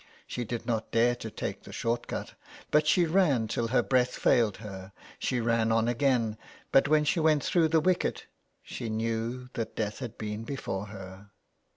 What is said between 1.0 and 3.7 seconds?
to take the short cut, but she ran till